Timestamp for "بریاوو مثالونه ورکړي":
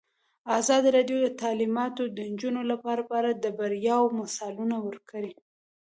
3.57-5.31